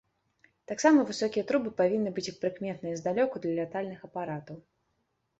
[0.69, 4.57] Таксама высокія трубы павінны быць прыкметныя здалёку для лятальных апаратаў.